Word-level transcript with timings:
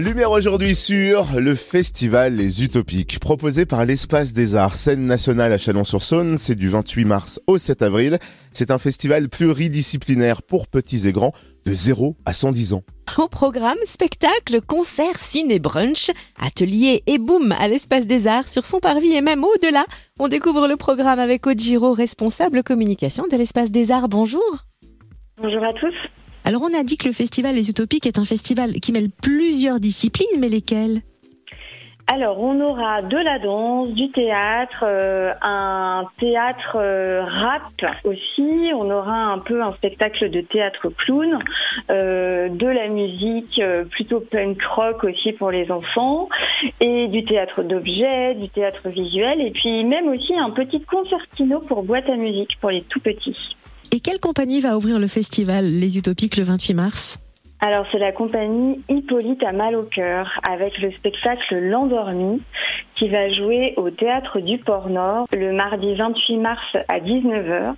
Lumière 0.00 0.30
aujourd'hui 0.30 0.74
sur 0.74 1.38
le 1.38 1.54
festival 1.54 2.34
Les 2.34 2.64
Utopiques, 2.64 3.18
proposé 3.20 3.66
par 3.66 3.84
l'Espace 3.84 4.32
des 4.32 4.56
Arts, 4.56 4.74
scène 4.74 5.04
nationale 5.04 5.52
à 5.52 5.58
Chalon-sur-Saône. 5.58 6.38
C'est 6.38 6.54
du 6.54 6.68
28 6.68 7.04
mars 7.04 7.40
au 7.46 7.58
7 7.58 7.82
avril. 7.82 8.18
C'est 8.52 8.70
un 8.70 8.78
festival 8.78 9.28
pluridisciplinaire 9.28 10.42
pour 10.42 10.68
petits 10.68 11.06
et 11.08 11.12
grands, 11.12 11.32
de 11.66 11.74
0 11.74 12.16
à 12.24 12.32
110 12.32 12.72
ans. 12.72 12.82
Au 13.18 13.28
programme, 13.28 13.76
spectacle, 13.84 14.60
concert, 14.60 15.18
ciné, 15.18 15.58
brunch, 15.58 16.10
atelier 16.40 17.02
et 17.06 17.18
boum 17.18 17.52
à 17.52 17.68
l'Espace 17.68 18.06
des 18.06 18.26
Arts 18.26 18.48
sur 18.48 18.64
son 18.64 18.78
parvis 18.78 19.14
et 19.14 19.20
même 19.20 19.44
au-delà. 19.44 19.84
On 20.18 20.28
découvre 20.28 20.68
le 20.68 20.76
programme 20.76 21.18
avec 21.18 21.46
Ojiro, 21.46 21.92
responsable 21.92 22.62
communication 22.62 23.26
de 23.30 23.36
l'Espace 23.36 23.70
des 23.70 23.90
Arts. 23.90 24.08
Bonjour. 24.08 24.64
Bonjour 25.42 25.64
à 25.64 25.72
tous. 25.72 25.94
Alors 26.50 26.62
on 26.62 26.76
a 26.76 26.82
dit 26.82 26.96
que 26.96 27.06
le 27.06 27.12
festival 27.12 27.54
Les 27.54 27.70
Utopiques 27.70 28.06
est 28.06 28.18
un 28.18 28.24
festival 28.24 28.72
qui 28.80 28.90
mêle 28.90 29.08
plusieurs 29.08 29.78
disciplines, 29.78 30.40
mais 30.40 30.48
lesquelles? 30.48 31.00
Alors, 32.12 32.40
on 32.40 32.60
aura 32.60 33.02
de 33.02 33.16
la 33.16 33.38
danse, 33.38 33.90
du 33.90 34.10
théâtre, 34.10 34.82
euh, 34.82 35.30
un 35.42 36.06
théâtre 36.18 36.74
euh, 36.74 37.22
rap 37.22 37.70
aussi. 38.02 38.72
On 38.74 38.90
aura 38.90 39.14
un 39.14 39.38
peu 39.38 39.62
un 39.62 39.72
spectacle 39.74 40.28
de 40.28 40.40
théâtre 40.40 40.88
clown, 40.88 41.38
euh, 41.88 42.48
de 42.48 42.66
la 42.66 42.88
musique 42.88 43.62
plutôt 43.92 44.18
punk 44.18 44.60
rock 44.64 45.04
aussi 45.04 45.30
pour 45.30 45.52
les 45.52 45.70
enfants, 45.70 46.28
et 46.80 47.06
du 47.06 47.24
théâtre 47.24 47.62
d'objets, 47.62 48.34
du 48.34 48.48
théâtre 48.48 48.88
visuel, 48.88 49.40
et 49.40 49.52
puis 49.52 49.84
même 49.84 50.08
aussi 50.08 50.36
un 50.36 50.50
petit 50.50 50.80
concertino 50.80 51.60
pour 51.60 51.84
boîte 51.84 52.10
à 52.10 52.16
musique 52.16 52.58
pour 52.60 52.70
les 52.70 52.82
tout 52.82 52.98
petits. 52.98 53.36
Et 53.92 53.98
quelle 53.98 54.20
compagnie 54.20 54.60
va 54.60 54.76
ouvrir 54.76 55.00
le 55.00 55.08
festival 55.08 55.64
Les 55.64 55.98
Utopiques 55.98 56.36
le 56.36 56.44
28 56.44 56.74
mars? 56.74 57.18
Alors 57.60 57.84
c'est 57.90 57.98
la 57.98 58.12
compagnie 58.12 58.80
Hippolyte 58.88 59.42
à 59.42 59.50
mal 59.50 59.74
au 59.74 59.82
cœur 59.82 60.40
avec 60.48 60.78
le 60.78 60.92
spectacle 60.92 61.58
L'endormi 61.58 62.40
qui 62.94 63.08
va 63.08 63.28
jouer 63.32 63.74
au 63.76 63.90
théâtre 63.90 64.38
du 64.38 64.58
Port 64.58 64.88
Nord 64.88 65.26
le 65.32 65.52
mardi 65.52 65.94
28 65.96 66.36
mars 66.38 66.64
à 66.88 67.00
19h. 67.00 67.74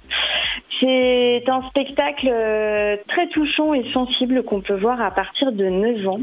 C'est 0.80 1.48
un 1.48 1.62
spectacle 1.70 2.28
euh, 2.30 2.96
très 3.08 3.28
touchant 3.28 3.72
et 3.72 3.90
sensible 3.92 4.42
qu'on 4.42 4.60
peut 4.60 4.77
voir 4.77 5.00
à 5.00 5.10
partir 5.10 5.50
de 5.50 5.64
9 5.64 6.08
ans. 6.08 6.20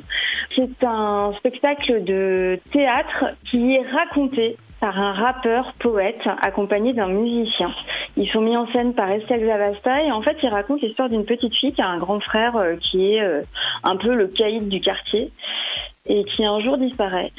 C'est 0.56 0.84
un 0.84 1.34
spectacle 1.38 2.04
de 2.04 2.60
théâtre 2.72 3.26
qui 3.50 3.76
est 3.76 3.88
raconté 3.92 4.56
par 4.80 5.00
un 5.00 5.14
rappeur 5.14 5.74
poète 5.80 6.22
accompagné 6.42 6.94
d'un 6.94 7.08
musicien. 7.08 7.72
Ils 8.18 8.30
sont 8.30 8.42
mis 8.42 8.56
en 8.56 8.68
scène 8.72 8.94
par 8.94 9.10
Estelle 9.12 9.46
Zavasta 9.46 10.04
et 10.04 10.12
en 10.12 10.22
fait 10.22 10.38
ils 10.42 10.50
racontent 10.50 10.82
l'histoire 10.82 11.10
d'une 11.10 11.26
petite 11.26 11.56
fille 11.56 11.74
qui 11.74 11.82
a 11.82 11.88
un 11.88 11.98
grand 11.98 12.20
frère 12.20 12.56
euh, 12.56 12.76
qui 12.76 13.14
est 13.14 13.22
euh, 13.22 13.42
un 13.84 13.96
peu 13.98 14.16
le 14.16 14.28
caïd 14.28 14.68
du 14.68 14.80
quartier 14.80 15.32
et 16.08 16.24
qui 16.24 16.44
un 16.46 16.60
jour 16.60 16.78
disparaît. 16.78 17.32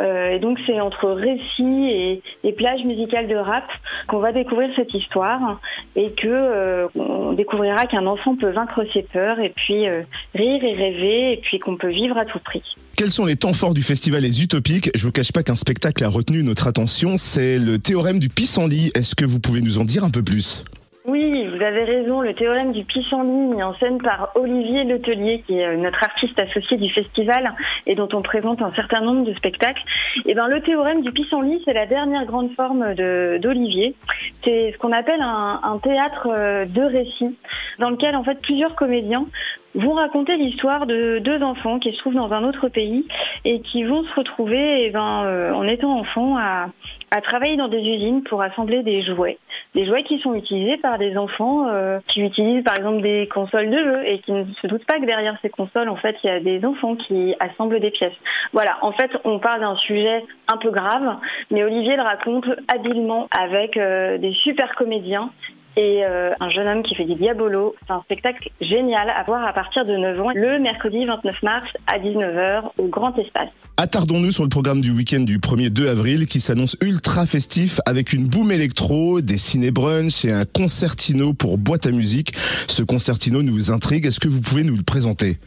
Euh, 0.00 0.30
et 0.30 0.38
donc 0.38 0.58
c'est 0.66 0.80
entre 0.80 1.10
récit 1.10 1.90
et, 1.90 2.22
et, 2.42 2.52
plage 2.52 2.84
musicale 2.84 3.28
de 3.28 3.36
rap 3.36 3.64
qu'on 4.08 4.18
va 4.18 4.32
découvrir 4.32 4.70
cette 4.76 4.94
histoire 4.94 5.60
et 5.94 6.12
que 6.12 6.88
on 6.96 7.32
découvrira 7.32 7.86
qu'un 7.86 8.06
enfant 8.06 8.34
peut 8.36 8.50
vaincre 8.50 8.84
ses 8.92 9.02
peurs 9.02 9.40
et 9.40 9.50
puis 9.50 9.86
rire 10.34 10.64
et 10.64 10.74
rêver 10.74 11.32
et 11.32 11.36
puis 11.36 11.58
qu'on 11.58 11.76
peut 11.76 11.90
vivre 11.90 12.16
à 12.16 12.24
tout 12.24 12.38
prix. 12.38 12.62
Quels 12.96 13.10
sont 13.10 13.24
les 13.24 13.34
temps 13.34 13.52
forts 13.52 13.74
du 13.74 13.82
festival 13.82 14.22
Les 14.22 14.44
Utopiques? 14.44 14.88
Je 14.94 15.04
vous 15.04 15.10
cache 15.10 15.32
pas 15.32 15.42
qu'un 15.42 15.56
spectacle 15.56 16.04
a 16.04 16.08
retenu 16.08 16.44
notre 16.44 16.68
attention, 16.68 17.16
c'est 17.16 17.58
le 17.58 17.80
théorème 17.80 18.20
du 18.20 18.28
pissenlit. 18.28 18.92
Est-ce 18.94 19.16
que 19.16 19.24
vous 19.24 19.40
pouvez 19.40 19.62
nous 19.62 19.78
en 19.78 19.84
dire 19.84 20.04
un 20.04 20.10
peu 20.10 20.22
plus? 20.22 20.64
Oui, 21.04 21.48
vous 21.48 21.60
avez 21.60 21.82
raison. 21.82 22.20
Le 22.20 22.34
théorème 22.34 22.70
du 22.70 22.84
pissenlit 22.84 23.54
mis 23.54 23.62
en 23.64 23.74
scène 23.78 24.00
par 24.00 24.30
Olivier 24.36 24.84
Letelier, 24.84 25.42
qui 25.44 25.58
est 25.58 25.66
euh, 25.66 25.76
notre 25.76 26.02
artiste 26.04 26.38
associé 26.40 26.76
du 26.76 26.88
festival 26.88 27.52
et 27.86 27.96
dont 27.96 28.08
on 28.12 28.22
présente 28.22 28.62
un 28.62 28.72
certain 28.74 29.00
nombre 29.00 29.26
de 29.26 29.34
spectacles. 29.34 29.82
Et 30.18 30.30
eh 30.30 30.34
ben, 30.34 30.46
le 30.46 30.62
théorème 30.62 31.02
du 31.02 31.10
pissenlit, 31.10 31.60
c'est 31.64 31.74
la 31.74 31.86
dernière 31.86 32.24
grande 32.26 32.52
forme 32.54 32.94
d'Olivier. 32.94 33.96
C'est 34.44 34.70
ce 34.72 34.78
qu'on 34.78 34.92
appelle 34.92 35.20
un, 35.20 35.60
un 35.64 35.78
théâtre 35.78 36.28
euh, 36.30 36.64
de 36.64 36.82
récit, 36.82 37.36
dans 37.80 37.90
lequel 37.90 38.14
en 38.14 38.22
fait 38.22 38.40
plusieurs 38.40 38.76
comédiens 38.76 39.26
vont 39.74 39.94
raconter 39.94 40.36
l'histoire 40.36 40.86
de 40.86 41.18
deux 41.18 41.42
enfants 41.42 41.78
qui 41.78 41.92
se 41.92 41.98
trouvent 41.98 42.14
dans 42.14 42.32
un 42.32 42.44
autre 42.44 42.68
pays 42.68 43.06
et 43.44 43.60
qui 43.60 43.84
vont 43.84 44.04
se 44.04 44.14
retrouver, 44.14 44.84
eh 44.84 44.90
ben, 44.90 45.24
euh, 45.24 45.52
en 45.52 45.64
étant 45.64 45.98
enfants, 45.98 46.36
à, 46.36 46.68
à, 47.10 47.20
travailler 47.20 47.56
dans 47.56 47.68
des 47.68 47.80
usines 47.80 48.22
pour 48.22 48.42
assembler 48.42 48.82
des 48.82 49.02
jouets. 49.02 49.38
Des 49.74 49.86
jouets 49.86 50.04
qui 50.04 50.18
sont 50.20 50.34
utilisés 50.34 50.76
par 50.76 50.98
des 50.98 51.16
enfants 51.16 51.66
euh, 51.68 51.98
qui 52.08 52.20
utilisent 52.20 52.62
par 52.62 52.76
exemple 52.76 53.02
des 53.02 53.28
consoles 53.32 53.70
de 53.70 53.76
jeux 53.76 54.06
et 54.06 54.20
qui 54.20 54.32
ne 54.32 54.44
se 54.62 54.66
doutent 54.68 54.86
pas 54.86 55.00
que 55.00 55.06
derrière 55.06 55.36
ces 55.42 55.50
consoles, 55.50 55.88
en 55.88 55.96
fait, 55.96 56.16
il 56.22 56.28
y 56.28 56.30
a 56.30 56.40
des 56.40 56.64
enfants 56.64 56.94
qui 56.94 57.34
assemblent 57.40 57.80
des 57.80 57.90
pièces. 57.90 58.14
Voilà, 58.52 58.78
en 58.82 58.92
fait, 58.92 59.10
on 59.24 59.40
parle 59.40 59.60
d'un 59.60 59.76
sujet 59.76 60.24
un 60.52 60.56
peu 60.56 60.70
grave, 60.70 61.16
mais 61.50 61.64
Olivier 61.64 61.96
le 61.96 62.02
raconte 62.02 62.46
habilement 62.72 63.28
avec 63.36 63.76
euh, 63.76 64.18
des 64.18 64.32
super 64.32 64.76
comédiens 64.76 65.30
et 65.76 66.04
euh, 66.04 66.32
un 66.40 66.50
jeune 66.50 66.68
homme 66.68 66.82
qui 66.82 66.94
fait 66.94 67.04
du 67.04 67.14
diabolo. 67.14 67.74
C'est 67.86 67.92
un 67.92 68.02
spectacle 68.02 68.50
génial 68.60 69.10
à 69.10 69.22
voir 69.24 69.46
à 69.46 69.52
partir 69.52 69.84
de 69.84 69.96
9 69.96 70.20
ans, 70.20 70.30
le 70.34 70.58
mercredi 70.58 71.04
29 71.04 71.42
mars 71.42 71.66
à 71.86 71.98
19h 71.98 72.70
au 72.78 72.84
Grand 72.88 73.16
Espace. 73.18 73.48
Attardons-nous 73.76 74.30
sur 74.30 74.44
le 74.44 74.48
programme 74.48 74.80
du 74.80 74.92
week-end 74.92 75.20
du 75.20 75.38
1er 75.38 75.70
2 75.70 75.88
avril 75.88 76.26
qui 76.26 76.40
s'annonce 76.40 76.76
ultra 76.80 77.26
festif 77.26 77.80
avec 77.86 78.12
une 78.12 78.28
boom 78.28 78.52
électro, 78.52 79.20
des 79.20 79.36
ciné-brunch 79.36 80.24
et 80.24 80.32
un 80.32 80.44
concertino 80.44 81.34
pour 81.34 81.58
boîte 81.58 81.86
à 81.86 81.90
musique. 81.90 82.36
Ce 82.36 82.82
concertino 82.82 83.42
nous 83.42 83.72
intrigue. 83.72 84.06
Est-ce 84.06 84.20
que 84.20 84.28
vous 84.28 84.40
pouvez 84.40 84.62
nous 84.62 84.76
le 84.76 84.84
présenter? 84.84 85.38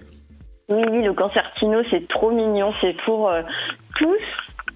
Oui, 0.70 1.02
le 1.02 1.14
concertino, 1.14 1.80
c'est 1.90 2.06
trop 2.10 2.32
mignon. 2.32 2.74
C'est 2.82 2.96
pour 3.06 3.30
euh, 3.30 3.42
tous 3.98 4.18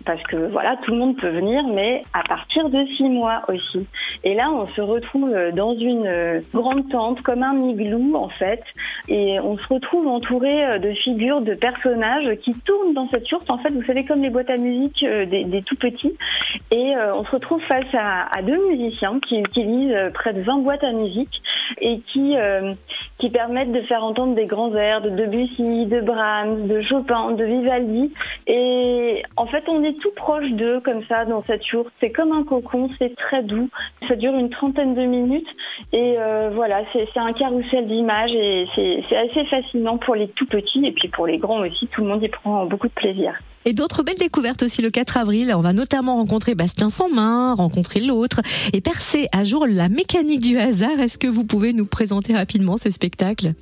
parce 0.06 0.22
que 0.24 0.36
voilà, 0.52 0.78
tout 0.84 0.92
le 0.92 0.98
monde 0.98 1.18
peut 1.18 1.30
venir, 1.30 1.64
mais 1.68 2.04
à 2.14 2.24
partir 2.24 2.70
de 2.70 2.86
six 2.98 3.10
mois 3.10 3.42
aussi. 3.48 3.86
Et 4.24 4.34
là, 4.34 4.52
on 4.52 4.68
se 4.68 4.82
retrouve 4.82 5.34
dans 5.54 5.76
une 5.76 6.06
euh, 6.06 6.42
grande 6.54 6.90
tente, 6.90 7.22
comme 7.22 7.44
un 7.44 7.58
igloo 7.58 8.16
en 8.16 8.30
fait, 8.30 8.64
et 9.08 9.40
on 9.40 9.58
se 9.58 9.68
retrouve 9.68 10.08
entouré 10.08 10.64
euh, 10.64 10.80
de 10.80 10.92
figures, 10.94 11.42
de 11.42 11.54
personnages 11.54 12.36
qui 12.44 12.54
tournent 12.66 12.94
dans 12.94 13.08
cette 13.10 13.30
yourte. 13.30 13.50
En 13.50 13.58
fait, 13.58 13.70
vous 13.70 13.84
savez, 13.84 14.06
comme 14.06 14.22
les 14.22 14.30
boîtes 14.30 14.50
à 14.50 14.58
musique 14.58 15.04
euh, 15.04 15.26
des, 15.26 15.64
tout 15.64 15.76
petits. 15.76 16.16
Et 16.72 16.94
on 17.16 17.24
se 17.24 17.32
retrouve 17.32 17.62
face 17.64 17.94
à, 17.94 18.28
à, 18.38 18.42
deux 18.42 18.68
musiciens 18.70 19.20
qui 19.20 19.40
utilisent 19.40 19.96
près 20.14 20.34
de 20.34 20.42
20 20.42 20.60
boîtes 20.60 20.84
à 20.84 20.92
musique 20.92 21.42
et 21.80 22.00
qui 22.12 22.36
qui 23.22 23.30
permettent 23.30 23.72
de 23.72 23.82
faire 23.82 24.04
entendre 24.04 24.34
des 24.34 24.46
grands 24.46 24.74
airs 24.76 25.02
de 25.02 25.10
Debussy, 25.10 25.86
de 25.86 26.02
Brahms, 26.02 26.68
de 26.68 26.82
Chopin, 26.82 27.32
de 27.32 27.46
Vivaldi. 27.46 28.12
Et 28.48 29.22
en 29.38 29.46
fait, 29.46 29.64
on 29.68 29.84
est 29.84 30.00
tout 30.00 30.12
proche 30.16 30.50
d'eux 30.52 30.80
comme 30.80 31.04
ça 31.06 31.26
dans 31.26 31.44
cette 31.44 31.66
yourte. 31.68 31.92
C'est 32.00 32.12
comme 32.12 32.32
un 32.32 32.44
cocon, 32.44 32.90
c'est 32.98 33.16
très 33.16 33.44
doux. 33.44 33.70
Ça 34.08 34.16
dure 34.16 34.34
une 34.34 34.50
trentaine 34.50 34.96
de 34.96 35.04
minutes 35.04 35.48
et 35.94 36.16
euh, 36.18 36.50
voilà, 36.54 36.82
c'est 36.94 37.08
un 37.16 37.34
carrousel 37.34 37.86
d'images 37.86 38.34
et 38.34 38.66
c'est 38.76 39.18
assez 39.18 39.46
fascinant 39.46 39.98
pour 39.98 40.16
les 40.16 40.28
tout 40.30 40.48
petits 40.48 40.86
et 40.86 40.92
puis 40.92 41.08
pour 41.10 41.28
les 41.28 41.38
grands 41.38 41.60
aussi. 41.60 41.88
Tout 41.88 42.02
le 42.02 42.08
monde 42.08 42.24
y 42.24 42.30
prend 42.30 42.66
beaucoup 42.66 42.88
de 42.88 42.94
plaisir. 42.94 43.34
Et 43.66 43.74
d'autres 43.74 44.04
belles 44.04 44.18
découvertes 44.18 44.64
aussi 44.64 44.82
le 44.82 44.90
4 44.90 45.18
avril. 45.18 45.54
On 45.56 45.62
va 45.62 45.74
notamment 45.74 46.16
rencontrer 46.16 46.56
Bastien 46.56 46.90
sans 46.90 47.10
main, 47.10 47.54
rencontrer 47.54 48.00
l'autre 48.00 48.42
et 48.74 48.82
percer 48.82 49.28
à 49.32 49.44
jour 49.44 49.68
la 49.68 49.90
mécanique 49.90 50.42
du 50.42 50.58
hasard. 50.58 51.00
Est-ce 51.00 51.18
que 51.18 51.28
vous 51.28 51.44
pouvez 51.44 51.74
nous 51.74 51.86
présenter 51.86 52.34
rapidement 52.34 52.78
ces 52.78 52.92
spectacles? 52.92 53.54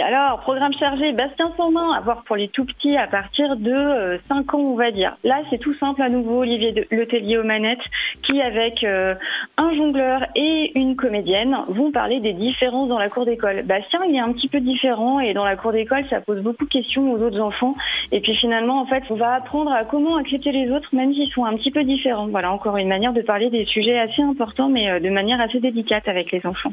Alors 0.00 0.40
programme 0.40 0.72
chargé 0.78 1.12
Bastien 1.12 1.52
sans 1.56 1.70
main 1.70 1.92
à 1.92 2.00
voir 2.00 2.24
pour 2.24 2.36
les 2.36 2.48
tout 2.48 2.64
petits 2.64 2.96
à 2.96 3.06
partir 3.06 3.56
de 3.56 4.18
5 4.28 4.54
euh, 4.54 4.56
ans 4.56 4.60
on 4.60 4.76
va 4.76 4.90
dire. 4.90 5.16
Là 5.24 5.40
c'est 5.50 5.58
tout 5.58 5.74
simple 5.74 6.02
à 6.02 6.08
nouveau 6.08 6.40
Olivier 6.40 6.86
Letellier 6.90 7.38
aux 7.38 7.44
manettes 7.44 7.84
qui 8.22 8.40
avec 8.40 8.82
euh, 8.84 9.14
un 9.56 9.74
jongleur 9.74 10.24
et 10.34 10.72
une 10.78 10.96
comédienne 10.96 11.56
vont 11.68 11.90
parler 11.92 12.20
des 12.20 12.32
différences 12.32 12.88
dans 12.88 12.98
la 12.98 13.08
cour 13.08 13.24
d'école. 13.24 13.62
Bastien 13.62 14.00
il 14.08 14.16
est 14.16 14.20
un 14.20 14.32
petit 14.32 14.48
peu 14.48 14.60
différent 14.60 15.20
et 15.20 15.34
dans 15.34 15.44
la 15.44 15.56
cour 15.56 15.72
d'école 15.72 16.04
ça 16.10 16.20
pose 16.20 16.40
beaucoup 16.40 16.64
de 16.64 16.70
questions 16.70 17.12
aux 17.12 17.22
autres 17.22 17.40
enfants 17.40 17.74
et 18.12 18.20
puis 18.20 18.36
finalement 18.36 18.80
en 18.80 18.86
fait 18.86 19.04
on 19.10 19.14
va 19.14 19.34
apprendre 19.34 19.72
à 19.72 19.84
comment 19.84 20.16
accepter 20.16 20.52
les 20.52 20.70
autres, 20.70 20.88
même 20.92 21.12
s'ils 21.12 21.30
sont 21.32 21.44
un 21.44 21.54
petit 21.54 21.70
peu 21.70 21.84
différents. 21.84 22.26
Voilà, 22.26 22.52
encore 22.52 22.76
une 22.76 22.88
manière 22.88 23.12
de 23.12 23.22
parler 23.22 23.50
des 23.50 23.64
sujets 23.64 23.98
assez 23.98 24.22
importants, 24.22 24.68
mais 24.68 24.90
euh, 24.90 25.00
de 25.00 25.10
manière 25.10 25.40
assez 25.40 25.60
délicate 25.60 26.08
avec 26.08 26.32
les 26.32 26.44
enfants. 26.46 26.72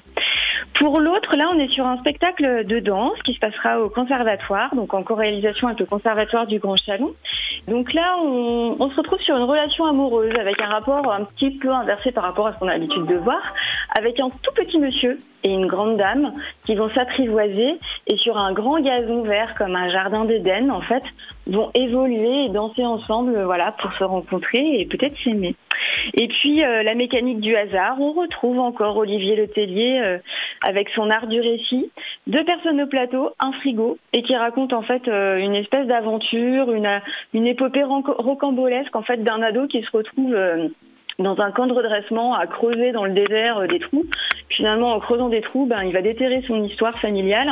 Pour 0.80 1.00
l'autre, 1.00 1.36
là, 1.38 1.50
on 1.54 1.60
est 1.60 1.70
sur 1.70 1.86
un 1.86 1.98
spectacle 1.98 2.66
de 2.66 2.80
danse 2.80 3.18
qui 3.24 3.34
se 3.34 3.40
passera 3.40 3.80
au 3.80 3.90
conservatoire, 3.90 4.74
donc 4.76 4.94
en 4.94 5.04
co-réalisation 5.04 5.68
avec 5.68 5.80
le 5.80 5.86
conservatoire 5.86 6.48
du 6.48 6.60
Grand 6.60 6.76
Chalon. 6.76 7.14
Donc 7.68 7.94
là, 7.94 8.16
on, 8.24 8.76
on, 8.80 8.90
se 8.90 8.96
retrouve 8.96 9.20
sur 9.20 9.38
une 9.38 9.44
relation 9.44 9.86
amoureuse 9.86 10.34
avec 10.40 10.62
un 10.62 10.68
rapport 10.68 11.12
un 11.12 11.26
petit 11.26 11.52
peu 11.52 11.70
inversé 11.70 12.12
par 12.12 12.24
rapport 12.24 12.48
à 12.48 12.54
ce 12.54 12.60
qu'on 12.60 12.68
a 12.68 12.74
l'habitude 12.74 13.06
de 13.06 13.16
voir, 13.16 13.42
avec 13.98 14.20
un 14.20 14.30
tout 14.30 14.54
petit 14.56 14.80
monsieur 14.80 15.20
et 15.44 15.52
une 15.52 15.68
grande 15.68 15.98
dame 15.98 16.34
qui 16.66 16.76
vont 16.76 16.90
s'apprivoiser 16.90 17.80
et 18.08 18.18
sur 18.18 18.38
un 18.38 18.54
grand 18.54 18.80
gazon 18.80 19.24
vert 19.24 19.54
comme 19.58 19.76
un 19.76 19.90
jardin 19.90 20.26
d'Éden, 20.26 20.70
en 20.70 20.82
fait, 20.82 21.04
vont 21.48 21.72
évoluer 21.74 22.46
et 22.46 22.50
danser 22.50 22.86
ensemble, 22.86 23.42
voilà, 23.44 23.72
pour 23.74 23.94
se 23.94 24.04
rencontrer 24.04 24.82
et 24.82 24.86
peut-être 24.86 25.16
s'aimer. 25.24 25.56
Et 26.16 26.28
puis 26.28 26.64
euh, 26.64 26.84
la 26.84 26.96
mécanique 26.96 27.40
du 27.40 27.56
hasard, 27.56 28.00
on 28.00 28.14
retrouve 28.14 28.60
encore 28.60 28.98
Olivier 28.98 29.36
Letellier 29.36 30.02
euh, 30.04 30.18
avec 30.68 30.90
son 30.90 31.10
art 31.10 31.28
du 31.28 31.40
récit, 31.40 31.92
deux 32.28 32.44
personnes 32.44 32.82
au 32.82 32.88
plateau, 32.88 33.32
un 33.40 33.52
frigo, 33.54 33.98
et 34.14 34.24
qui 34.24 34.36
raconte 34.36 34.74
en 34.74 34.82
fait 34.82 35.08
euh, 35.08 35.38
une 35.38 35.56
espèce 35.56 35.88
d'aventure, 35.88 36.72
une, 36.72 37.02
une 37.34 37.48
épopée 37.48 37.84
rocambolesque 37.84 38.96
en 38.96 39.02
fait 39.02 39.24
d'un 39.24 39.42
ado 39.42 39.68
qui 39.68 39.82
se 39.82 39.92
retrouve 39.92 40.34
euh, 40.34 40.68
dans 41.20 41.40
un 41.40 41.52
camp 41.52 41.68
de 41.68 41.74
redressement 41.74 42.36
à 42.36 42.48
creuser 42.48 42.92
dans 42.92 43.06
le 43.06 43.14
désert 43.14 43.60
euh, 43.60 43.68
des 43.68 43.80
trous. 43.80 44.06
Finalement, 44.50 44.94
en 44.94 45.00
creusant 45.00 45.30
des 45.30 45.42
trous, 45.42 45.66
ben, 45.66 45.82
il 45.84 45.94
va 45.94 46.02
déterrer 46.02 46.44
son 46.48 46.64
histoire 46.64 47.00
familiale. 47.00 47.48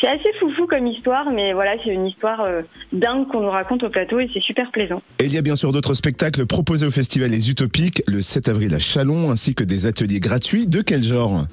C'est 0.00 0.08
assez 0.08 0.32
foufou 0.38 0.66
comme 0.66 0.86
histoire, 0.86 1.30
mais 1.30 1.52
voilà, 1.52 1.72
c'est 1.82 1.90
une 1.90 2.06
histoire 2.06 2.46
dingue 2.92 3.26
qu'on 3.26 3.40
nous 3.40 3.50
raconte 3.50 3.82
au 3.82 3.90
plateau 3.90 4.20
et 4.20 4.30
c'est 4.32 4.42
super 4.42 4.70
plaisant. 4.70 5.02
Et 5.20 5.24
il 5.24 5.34
y 5.34 5.38
a 5.38 5.42
bien 5.42 5.56
sûr 5.56 5.72
d'autres 5.72 5.94
spectacles 5.94 6.46
proposés 6.46 6.86
au 6.86 6.92
festival 6.92 7.30
Les 7.30 7.50
Utopiques 7.50 8.02
le 8.06 8.20
7 8.20 8.48
avril 8.48 8.72
à 8.72 8.78
Chalon, 8.78 9.30
ainsi 9.30 9.54
que 9.54 9.64
des 9.64 9.86
ateliers 9.86 10.20
gratuits. 10.20 10.68
De 10.68 10.80
quel 10.80 11.02
genre? 11.02 11.44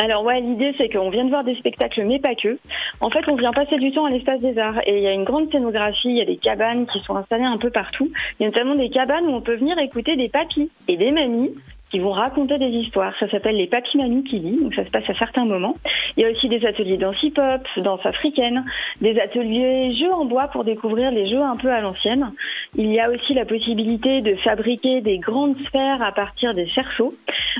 Alors 0.00 0.24
ouais, 0.24 0.40
l'idée 0.40 0.74
c'est 0.78 0.88
qu'on 0.88 1.10
vient 1.10 1.24
de 1.24 1.30
voir 1.30 1.44
des 1.44 1.54
spectacles, 1.56 2.04
mais 2.04 2.18
pas 2.18 2.34
que. 2.34 2.58
En 3.00 3.10
fait, 3.10 3.28
on 3.28 3.36
vient 3.36 3.52
passer 3.52 3.76
du 3.76 3.92
temps 3.92 4.06
à 4.06 4.10
l'espace 4.10 4.40
des 4.40 4.58
arts 4.58 4.80
et 4.86 4.96
il 4.96 5.02
y 5.02 5.06
a 5.06 5.12
une 5.12 5.24
grande 5.24 5.50
scénographie, 5.50 6.08
il 6.08 6.16
y 6.16 6.22
a 6.22 6.24
des 6.24 6.38
cabanes 6.38 6.86
qui 6.86 7.00
sont 7.00 7.16
installées 7.16 7.44
un 7.44 7.58
peu 7.58 7.70
partout. 7.70 8.10
Il 8.38 8.44
y 8.44 8.46
a 8.46 8.48
notamment 8.48 8.74
des 8.76 8.88
cabanes 8.88 9.26
où 9.26 9.32
on 9.32 9.42
peut 9.42 9.56
venir 9.56 9.78
écouter 9.78 10.16
des 10.16 10.30
papis 10.30 10.70
et 10.88 10.96
des 10.96 11.10
mamies 11.10 11.54
qui 11.90 11.98
vont 11.98 12.12
raconter 12.12 12.56
des 12.58 12.68
histoires. 12.68 13.14
Ça 13.18 13.28
s'appelle 13.28 13.56
les 13.56 13.66
papy 13.66 13.98
Manu 13.98 14.22
qui 14.22 14.38
vit, 14.38 14.56
donc 14.62 14.74
ça 14.74 14.84
se 14.84 14.90
passe 14.90 15.08
à 15.08 15.14
certains 15.14 15.44
moments. 15.44 15.76
Il 16.16 16.22
y 16.22 16.26
a 16.26 16.30
aussi 16.30 16.48
des 16.48 16.64
ateliers 16.64 16.96
danse 16.96 17.20
hip-hop, 17.22 17.62
danse 17.78 18.04
africaine, 18.06 18.64
des 19.00 19.18
ateliers 19.18 19.94
jeux 19.96 20.12
en 20.12 20.24
bois 20.24 20.48
pour 20.48 20.64
découvrir 20.64 21.10
les 21.10 21.28
jeux 21.28 21.42
un 21.42 21.56
peu 21.56 21.70
à 21.70 21.80
l'ancienne. 21.80 22.32
Il 22.76 22.92
y 22.92 23.00
a 23.00 23.10
aussi 23.10 23.34
la 23.34 23.44
possibilité 23.44 24.20
de 24.20 24.36
fabriquer 24.36 25.00
des 25.00 25.18
grandes 25.18 25.56
sphères 25.66 26.02
à 26.02 26.12
partir 26.12 26.54
des 26.54 26.68
cerceaux. 26.70 27.12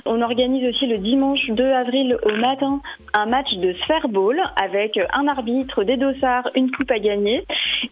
On 0.07 0.23
organise 0.23 0.69
aussi 0.69 0.87
le 0.87 0.99
dimanche 0.99 1.47
2 1.49 1.65
avril 1.65 2.17
au 2.23 2.33
matin 2.37 2.81
un 3.15 3.27
match 3.27 3.53
de 3.55 3.73
sphère 3.85 4.09
ball 4.09 4.41
avec 4.63 4.99
un 5.13 5.27
arbitre, 5.27 5.85
des 5.85 5.97
dossards, 5.97 6.49
une 6.55 6.71
coupe 6.71 6.91
à 6.91 6.99
gagner. 6.99 7.45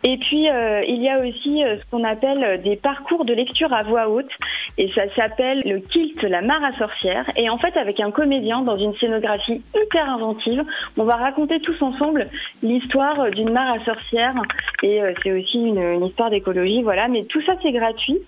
Et 0.05 0.17
puis 0.19 0.49
euh, 0.49 0.83
il 0.87 1.03
y 1.03 1.09
a 1.09 1.21
aussi 1.21 1.65
euh, 1.65 1.77
ce 1.79 1.91
qu'on 1.91 2.05
appelle 2.05 2.63
des 2.63 2.77
parcours 2.77 3.25
de 3.25 3.35
lecture 3.35 3.73
à 3.73 3.83
voix 3.83 4.09
haute 4.09 4.31
et 4.79 4.91
ça 4.95 5.03
s'appelle 5.17 5.63
le 5.65 5.81
kilt 5.81 6.23
la 6.23 6.41
mare 6.41 6.65
à 6.65 6.73
sorcière. 6.79 7.29
Et 7.37 7.51
en 7.51 7.59
fait, 7.59 7.77
avec 7.77 8.01
un 8.01 8.11
comédien 8.11 8.63
dans 8.63 8.77
une 8.77 8.95
scénographie 8.97 9.61
hyper 9.75 10.09
inventive, 10.09 10.65
on 10.97 11.05
va 11.05 11.17
raconter 11.17 11.61
tous 11.61 11.81
ensemble 11.83 12.29
l'histoire 12.63 13.31
d'une 13.31 13.51
mare 13.51 13.75
à 13.75 13.85
sorcière. 13.85 14.35
Et 14.83 15.03
euh, 15.03 15.13
c'est 15.23 15.33
aussi 15.33 15.59
une, 15.59 16.05
histoire 16.05 16.31
d'écologie, 16.31 16.83
voilà. 16.83 17.09
Mais 17.09 17.25
tout 17.25 17.43
ça, 17.43 17.55
c'est 17.63 17.73
gratuit. 17.73 18.19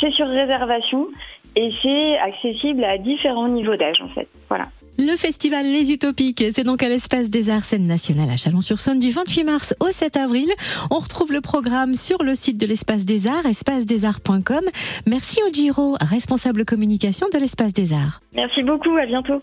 C'est 0.00 0.10
sur 0.12 0.26
réservation 0.26 1.08
et 1.56 1.70
c'est 1.82 2.18
accessible 2.18 2.84
à 2.84 2.98
différents 2.98 3.48
niveaux 3.48 3.76
d'âge, 3.76 4.00
en 4.00 4.08
fait. 4.08 4.28
Voilà. 4.48 4.68
Le 4.98 5.16
festival 5.16 5.64
Les 5.64 5.92
Utopiques, 5.92 6.44
c'est 6.52 6.64
donc 6.64 6.82
à 6.82 6.88
l'espace 6.88 7.30
des 7.30 7.48
arts 7.48 7.64
scène 7.64 7.86
nationale 7.86 8.28
à 8.28 8.36
Chalon-sur-Saône 8.36 8.98
du 8.98 9.10
28 9.10 9.44
mars 9.44 9.74
au 9.80 9.86
7 9.86 10.18
avril. 10.18 10.48
On 10.90 10.98
retrouve 10.98 11.32
le 11.32 11.40
programme 11.40 11.94
sur 11.94 12.22
le 12.22 12.34
site 12.34 12.60
de 12.60 12.66
l'espace 12.66 13.06
des 13.06 13.26
arts, 13.26 13.46
espacedesarts.com. 13.46 14.60
Merci 15.06 15.40
au 15.48 15.50
Giro, 15.52 15.96
responsable 16.02 16.66
communication 16.66 17.28
de 17.32 17.38
l'espace 17.38 17.72
des 17.72 17.94
arts. 17.94 18.20
Merci 18.34 18.62
beaucoup, 18.62 18.94
à 18.98 19.06
bientôt. 19.06 19.40